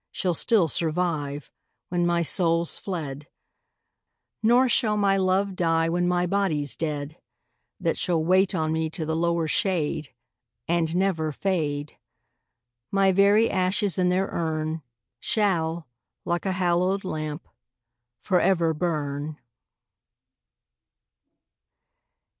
[0.11, 1.51] Shall still survive
[1.91, 3.27] Wlien my soul's fled;
[4.41, 7.21] Nor shall my love die, when ray Ijody's dead;
[7.79, 10.11] That shall wait on me to the lower shade,
[10.67, 11.99] And never fade:
[12.89, 14.81] My very ashes in their urn
[15.19, 15.87] Shall,
[16.25, 17.47] like a hallowed lamp,
[18.21, 19.37] for ever burn.